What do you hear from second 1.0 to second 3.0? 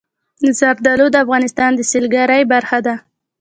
د افغانستان د سیلګرۍ برخه ده.